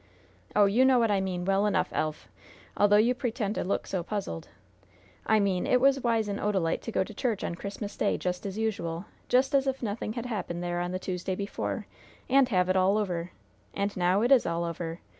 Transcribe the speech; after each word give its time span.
Oh, 0.55 0.65
you 0.65 0.83
know 0.83 0.97
what 0.97 1.11
I 1.11 1.21
mean 1.21 1.45
well 1.45 1.67
enough, 1.67 1.89
Elf, 1.91 2.27
although 2.75 2.95
you 2.97 3.13
pretend 3.13 3.53
to 3.53 3.63
look 3.63 3.85
so 3.85 4.01
puzzled! 4.01 4.47
I 5.27 5.39
mean, 5.39 5.67
it 5.67 5.79
was 5.79 6.01
wise 6.01 6.27
in 6.27 6.37
Odalite 6.39 6.81
to 6.81 6.91
go 6.91 7.03
to 7.03 7.13
church 7.13 7.43
on 7.43 7.53
Christmas 7.53 7.95
Day, 7.95 8.17
just 8.17 8.43
as 8.47 8.57
usual 8.57 9.05
just 9.29 9.53
as 9.53 9.67
if 9.67 9.83
nothing 9.83 10.13
had 10.13 10.25
happened 10.25 10.63
there 10.63 10.79
on 10.79 10.91
the 10.91 10.97
Tuesday 10.97 11.35
before 11.35 11.85
and 12.27 12.49
have 12.49 12.67
it 12.67 12.75
all 12.75 12.97
over! 12.97 13.31
And 13.75 13.95
now 13.95 14.23
it 14.23 14.31
is 14.31 14.47
all 14.47 14.63
over. 14.63 15.01